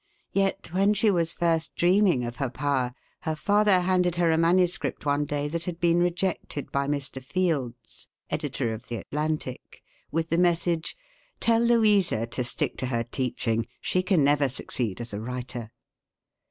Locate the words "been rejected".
5.79-6.71